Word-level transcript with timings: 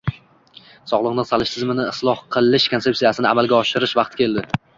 Sog‘liqni 0.91 1.25
saqlash 1.31 1.51
tizimini 1.57 1.85
isloh 1.89 2.23
qilish 2.37 2.67
konseptsiyasini 2.73 3.31
amalga 3.35 3.59
oshirish 3.61 3.97
vaqti 4.03 4.25
keldi. 4.25 4.49